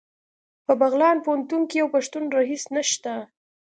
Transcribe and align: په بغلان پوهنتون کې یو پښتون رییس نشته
په 0.65 0.73
بغلان 0.81 1.17
پوهنتون 1.25 1.61
کې 1.69 1.75
یو 1.81 1.87
پښتون 1.95 2.23
رییس 2.37 2.63
نشته 2.75 3.13